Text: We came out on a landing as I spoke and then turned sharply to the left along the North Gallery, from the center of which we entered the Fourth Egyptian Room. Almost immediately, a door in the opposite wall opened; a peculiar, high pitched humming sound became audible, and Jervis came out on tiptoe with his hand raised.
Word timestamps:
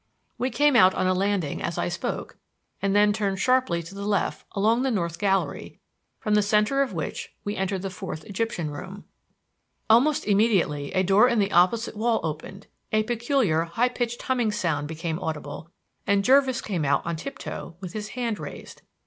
We 0.39 0.49
came 0.49 0.75
out 0.75 0.95
on 0.95 1.05
a 1.05 1.13
landing 1.13 1.61
as 1.61 1.77
I 1.77 1.87
spoke 1.87 2.35
and 2.81 2.95
then 2.95 3.13
turned 3.13 3.39
sharply 3.39 3.83
to 3.83 3.93
the 3.93 4.07
left 4.07 4.47
along 4.53 4.81
the 4.81 4.89
North 4.89 5.19
Gallery, 5.19 5.77
from 6.17 6.33
the 6.33 6.41
center 6.41 6.81
of 6.81 6.91
which 6.91 7.31
we 7.43 7.55
entered 7.55 7.83
the 7.83 7.91
Fourth 7.91 8.23
Egyptian 8.25 8.71
Room. 8.71 9.03
Almost 9.91 10.25
immediately, 10.25 10.91
a 10.93 11.03
door 11.03 11.27
in 11.29 11.37
the 11.37 11.51
opposite 11.51 11.95
wall 11.95 12.19
opened; 12.23 12.65
a 12.91 13.03
peculiar, 13.03 13.65
high 13.65 13.89
pitched 13.89 14.23
humming 14.23 14.51
sound 14.51 14.87
became 14.87 15.19
audible, 15.19 15.69
and 16.07 16.23
Jervis 16.25 16.61
came 16.61 16.83
out 16.83 17.05
on 17.05 17.15
tiptoe 17.15 17.75
with 17.79 17.93
his 17.93 18.07
hand 18.07 18.39
raised. 18.39 18.81